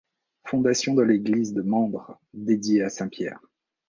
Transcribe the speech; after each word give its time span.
Fondation 0.47 0.95
de 0.95 1.03
l’église 1.03 1.53
de 1.53 1.61
Mandres 1.61 2.19
dédiée 2.33 2.81
à 2.81 2.89
saint 2.89 3.07
Pierre. 3.07 3.39